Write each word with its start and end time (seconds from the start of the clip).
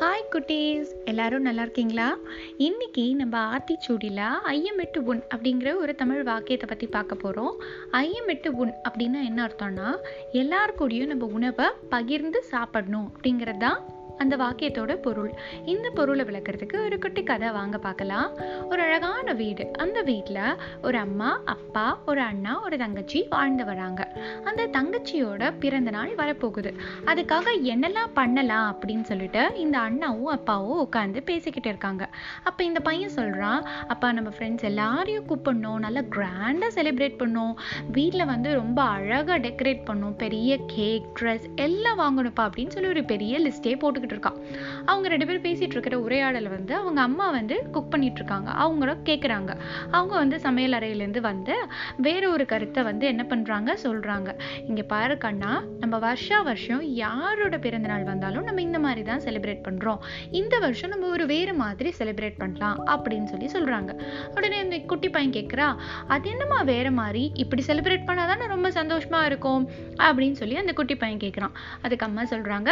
Hi 0.00 0.28
குட்டீஸ். 0.32 0.90
எல்லாரும் 1.04 1.42
நல்லா 1.42 1.62
இருக்கீங்களா? 1.62 2.16
இன்னைக்கு 2.56 3.14
நம்ம 3.14 3.38
ஆத்திச்சூடியில் 3.52 4.20
ஐயமெட்டு 4.44 4.98
உன் 4.98 5.22
அப்படிங்கிற 5.34 5.74
ஒரு 5.74 5.94
தமிழ் 5.94 6.22
வாக்கியத்தை 6.22 6.68
பற்றி 6.68 6.86
பார்க்க 6.86 7.14
போகிறோம் 7.14 7.62
ஐயமெட்டு 7.92 8.48
உன் 8.48 8.72
அப்படின்னா 8.88 9.22
என்ன 9.24 9.46
அர்த்தம்னா 9.46 9.94
எல்லார் 10.32 10.74
கூடயும் 10.78 11.06
நம்ம 11.06 11.26
உணவை 11.26 11.64
பகிர்ந்து 11.88 12.42
சாப்பிடணும் 12.50 13.12
அப்படிங்கிறது 13.16 13.56
தான் 13.56 13.80
அந்த 14.22 14.36
வாக்கியத்தோட 14.42 14.94
பொருள். 15.06 15.30
இந்த 15.72 15.86
பொருளை 15.90 16.24
விளக்குறதுக்கு 16.28 16.76
ஒரு 16.84 16.98
குட்டி 16.98 17.22
கதை 17.22 17.50
வாங்க 17.58 17.78
பார்க்கலாம். 17.86 18.28
ஒரு 18.70 18.80
அழகான 18.82 19.32
வீடு. 19.42 19.64
அந்த 19.84 19.98
வீட்டில் 20.02 20.40
ஒரு 20.82 20.98
அம்மா 20.98 21.30
அப்பா 21.54 21.86
ஒரு 22.06 22.20
அண்ணா 22.20 22.54
ஒரு 22.64 22.76
தங்கச்சி 22.82 23.20
வாழ்ந்து 23.30 23.64
வராங்க. 23.64 24.02
அந்த 24.44 24.62
தங்கச்சியோட 24.76 25.52
பிறந்த 25.60 25.90
நாள் 25.90 26.12
வரப்போகுது. 26.14 26.70
அதுக்காக 27.06 27.46
என்னெல்லாம் 27.72 28.12
பண்ணலாம் 28.14 28.68
அப்படின்னு 28.72 29.06
சொல்லிட்டு 29.10 29.42
இந்த 29.56 29.76
அண்ணாவும் 29.78 30.32
அப்பாவும் 30.36 30.82
உட்காந்து 30.86 31.20
பேசிக்கிட்டு 31.30 31.68
இருக்காங்க. 31.68 32.04
அப்போ 32.44 32.60
இந்த 32.64 32.80
பையன் 32.80 33.16
சொல்கிறான் 33.18 33.62
அப்பா 33.88 34.08
நம்ம 34.12 34.30
ஃப்ரெண்ட்ஸ் 34.36 34.68
எல்லாரையும் 34.70 35.28
கூப்பிடணும். 35.28 35.80
நல்லா 35.86 36.02
கிராண்டாக 36.16 36.72
செலிப்ரேட் 36.78 37.18
பண்ணோம் 37.22 37.54
வீட்டில் 37.92 38.30
வந்து 38.32 38.50
ரொம்ப 38.60 38.78
அழகாக 38.96 39.38
டெக்கரேட் 39.48 39.82
பண்ணோம் 39.90 40.16
பெரிய 40.24 40.50
கேக் 40.76 41.08
ட்ரெஸ் 41.20 41.46
எல்லாம் 41.66 42.00
வாங்கணும்ப்பா 42.02 42.44
அப்படின்னு 42.48 42.74
சொல்லி 42.76 42.88
ஒரு 42.88 43.04
பெரிய 43.12 43.40
லிஸ்ட்டே 43.46 43.74
போட்டுக்கிட்டு 43.82 44.10
இருக்கான் 44.12 44.38
அவங்க 44.84 45.08
ரெண்டு 45.08 45.26
பேரும் 45.26 45.42
பேசிட்டு 45.42 45.76
இருக்கிற 45.76 45.98
உரையாடலை 46.00 46.50
வந்து 46.50 46.74
அவங்க 46.74 47.00
அம்மா 47.00 47.30
வந்து 47.30 47.68
குக் 47.72 47.90
பண்ணிட்டு 47.90 48.16
இருக்காங்க 48.16 48.50
அவங்களும் 48.50 49.04
கேட்குறாங்க 49.04 49.56
அவங்க 49.90 50.14
வந்து 50.14 50.40
சமையல் 50.40 50.72
அறையிலேருந்து 50.72 51.20
வந்து 51.20 51.54
வேற 51.96 52.30
ஒரு 52.30 52.46
கருத்தை 52.46 52.82
வந்து 52.82 53.06
என்ன 53.06 53.26
பண்ணுறாங்க 53.28 53.70
சொல்கிறாங்க 53.82 54.38
இங்கே 54.66 54.82
பாரு 54.82 55.18
கண்ணா 55.18 55.62
நம்ம 55.80 55.98
வருஷா 55.98 56.42
வருஷம் 56.42 56.82
யாரோட 56.82 57.58
பிறந்தநாள் 57.58 58.04
வந்தாலும் 58.04 58.44
நம்ம 58.44 58.62
இந்த 58.62 58.78
மாதிரி 58.78 59.02
தான் 59.02 59.20
செலிப்ரேட் 59.20 59.64
பண்ணுறோம் 59.68 59.98
இந்த 60.30 60.58
வருஷம் 60.58 60.90
நம்ம 60.90 61.06
ஒரு 61.06 61.26
வேறு 61.26 61.54
மாதிரி 61.54 61.94
செலிப்ரேட் 61.98 62.38
பண்ணலாம் 62.38 62.78
அப்படின்னு 62.86 63.24
சொல்லி 63.24 63.46
சொல்கிறாங்க 63.46 64.00
உடனே 64.34 64.60
இந்த 64.60 64.78
குட்டி 64.78 65.08
பையன் 65.08 65.32
கேட்குறா 65.32 65.76
அது 66.06 66.30
என்னம்மா 66.30 66.62
வேற 66.62 66.90
மாதிரி? 66.90 67.30
இப்படி 67.34 67.62
செலிப்ரேட் 67.66 68.06
பண்ணாதானே 68.06 68.46
ரொம்ப 68.46 68.68
சந்தோஷமா 68.68 69.24
இருக்கும்? 69.24 69.68
அப்படின்னு 69.98 70.32
சொல்லி 70.32 70.56
அந்த 70.56 70.72
குட்டி 70.72 70.94
பையன் 70.94 71.18
கேட்குறான் 71.18 71.54
அதுக்கு 71.82 72.06
அம்மா 72.06 72.22
சொல்கிறாங்க 72.22 72.70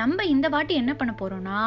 நம்ம 0.00 0.24
இந்த 0.24 0.48
வாட்டி 0.48 0.74
என்ன 0.74 0.92
பண்ண 0.94 1.14
போகிறோம்னா 1.20 1.60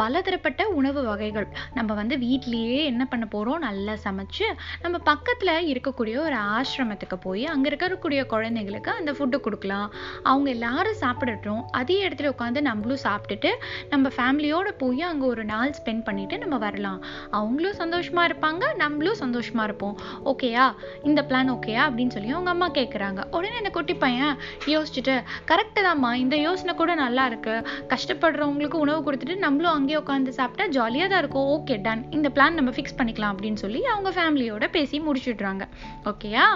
பலதரப்பட்ட 0.00 0.68
உணவு 0.68 1.02
வகைகள். 1.02 1.46
நம்ம 1.74 1.94
வந்து 1.94 2.16
வீட்லேயே 2.16 2.84
என்ன 2.84 3.04
பண்ண 3.04 3.26
போகிறோம் 3.26 3.58
நல்லா 3.58 3.92
சமைச்சு 4.04 4.46
நம்ம 4.82 4.98
பக்கத்தில் 4.98 5.54
இருக்கக்கூடிய 5.72 6.16
ஒரு 6.26 6.36
ஆசிரமத்துக்கு 6.56 7.16
போய் 7.26 7.44
அங்கே 7.44 7.70
இருக்கக்கூடிய 7.70 8.20
குழந்தைங்களுக்கு 8.32 8.92
அந்த 8.98 9.12
ஃபுட்டு 9.12 9.40
கொடுக்கலாம். 9.40 9.88
அவங்க 10.22 10.50
எல்லாரும் 10.50 11.00
சாப்பிடட்டும். 11.00 11.62
அதே 11.70 12.08
இடத்துல 12.08 12.32
உட்காந்து 12.34 12.60
நம்மளும் 12.60 13.02
சாப்பிட்டுட்டு 13.04 13.52
நம்ம 13.90 14.10
ஃபேமிலியோட 14.16 14.68
போய் 14.82 15.02
அங்கே 15.10 15.26
ஒரு 15.26 15.44
நாள் 15.44 15.74
ஸ்பெண்ட் 15.78 16.04
பண்ணிட்டு 16.04 16.38
நம்ம 16.38 16.58
வரலாம். 16.58 17.00
அவங்களும் 17.30 17.78
சந்தோஷமா 17.82 18.24
இருப்பாங்க 18.28 18.64
நம்மளும் 18.76 19.20
சந்தோஷமா 19.24 19.62
இருப்போம். 19.62 19.96
ஓகேயா 20.32 20.66
இந்த 21.02 21.22
பிளான் 21.30 21.52
ஓகேயா 21.56 21.82
அப்படின்னு 21.88 22.14
சொல்லி 22.16 22.30
அவங்க 22.30 22.50
அம்மா 22.50 22.70
கேட்குறாங்க 22.70 23.20
உடனே 23.36 23.56
அந்த 23.56 23.70
குட்டி 23.70 23.94
பையன் 23.94 24.36
யோசிச்சுட்டு 24.74 25.16
கரெக்டு 25.52 25.80
தான்மா 25.88 26.14
இந்த 26.14 26.36
யோசனை 26.36 26.74
கூட 26.74 26.94
நல்லா 26.94 27.26
இருக்கு. 27.26 27.55
கஷ்டப்படுறவங்களுக்கு 27.92 28.78
உணவு 28.84 29.00
கொடுத்துட்டு 29.06 29.36
நம்மளும் 29.44 29.74
அங்கேயே 29.76 29.98
உட்காந்து 30.00 30.34
சாப்பிட்டா 30.38 30.66
ஜாலியாக 30.76 31.08
தான் 31.12 31.22
இருக்கும். 31.24 31.48
ஓகே 31.56 31.76
டன் 31.86 32.02
இந்த 32.10 32.30
பிளான் 32.34 32.58
நம்ம 32.58 32.70
ஃபிக்ஸ் 32.76 32.96
பண்ணிக்கலாம் 32.98 33.34
அப்படின்னு 33.34 33.62
சொல்லி 33.64 33.82
அவங்க 33.92 34.10
ஃபேமிலியோட 34.16 34.64
பேசி 34.76 35.00
முடிச்சுடுறாங்க. 35.06 35.64
ஓகேயா 36.04 36.46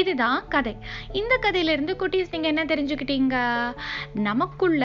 இதுதான் 0.00 0.40
கதை. 0.48 0.74
இந்த 1.12 1.34
கதையிலேருந்து 1.46 1.94
குட்டீஸ் 2.02 2.32
நீங்கள் 2.34 2.52
என்ன 2.54 2.64
தெரிஞ்சுக்கிட்டீங்க? 2.74 3.36
நமக்குள்ள 4.28 4.84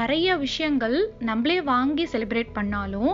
நிறைய 0.00 0.36
விஷயங்கள் 0.46 0.96
நம்மளே 1.30 1.58
வாங்கி 1.72 2.04
செலிப்ரேட் 2.12 2.56
பண்ணாலும் 2.58 3.12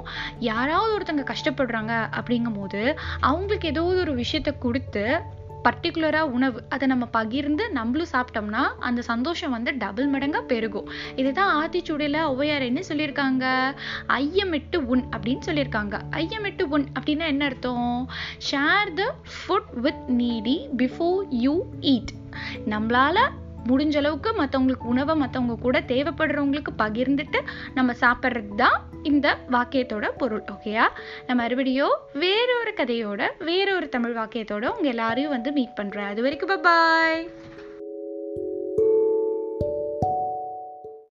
யாராவது 0.51 0.93
ஒருத்தங்க 0.97 1.25
கஷ்டப்படுறாங்க 1.33 1.95
அப்படிங்கும் 2.19 2.59
போது 2.61 2.81
அவங்களுக்கு 3.21 3.69
ஏதோ 3.69 3.83
ஒரு 4.03 4.15
விஷயத்த 4.23 4.51
கொடுத்து 4.59 5.05
பர்டிகுலராக 5.65 6.21
உணவு 6.21 6.63
அதை 6.69 6.89
நம்ம 6.89 7.07
பகிர்ந்து 7.07 7.71
நம்மளும் 7.71 8.07
சாப்பிட்டோம்னா 8.13 8.65
அந்த 8.79 9.03
சந்தோஷம் 9.03 9.51
வந்து 9.51 9.77
டபுள் 9.77 10.11
மடங்காக 10.11 10.41
பெருகும். 10.41 10.89
இதுதான் 11.17 11.53
ஆத்திச்சூடியில் 11.63 12.21
ஒவ்வையார் 12.31 12.71
என்ன 12.71 12.81
சொல்லியிருக்காங்க? 12.89 13.75
ஐயமிட்டு 14.09 14.77
உன் 14.77 15.05
அப்படின்னு 15.17 15.41
சொல்லியிருக்காங்க. 15.47 16.01
ஐயமிட்டு 16.11 16.63
உன் 16.63 16.87
அப்படின்னா 17.01 17.27
என்ன 17.27 17.45
அர்த்தம்? 17.45 18.09
Share 18.51 18.93
the 18.95 19.15
food 19.37 19.81
with 19.81 20.03
needy 20.07 20.69
before 20.77 21.23
you 21.31 21.65
eat 21.81 22.13
நம்மளால 22.67 23.19
முடிஞ்ச 23.67 23.97
அளவுக்கு 23.97 24.33
மற்றவங்களுக்கு 24.33 24.87
உணவை 24.87 25.21
மற்றவங்க 25.21 25.59
கூட 25.59 25.81
தேவைப்படுறவங்களுக்கு 25.81 26.73
பகிர்ந்துட்டு 26.79 27.41
நம்ம 27.75 27.93
சாப்பிட்றது 28.01 28.55
தான் 28.55 28.83
இந்த 29.03 29.39
வாக்கியத்தோட 29.51 30.09
பொருள் 30.17 30.45
ஓகேயா 30.53 30.85
நான் 31.27 31.37
மறுபடியும் 31.37 31.97
வேறொரு 32.13 32.73
கதையோட 32.77 33.31
வேறொரு 33.39 33.89
தமிழ் 33.89 34.17
வாக்கியத்தோட 34.17 34.69
உங்க 34.69 34.89
எல்லாரையும் 34.89 35.31
வந்து 35.31 35.53
மீட் 35.53 35.75
பண்றேன். 35.75 36.07
அது 36.07 36.23
வரைக்கும் 36.23 36.61
பாய் 36.61 37.31